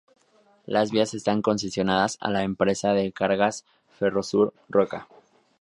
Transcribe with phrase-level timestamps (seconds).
[0.65, 3.65] Las vías están concesionadas a la empresa de cargas
[3.99, 5.07] Ferrosur Roca.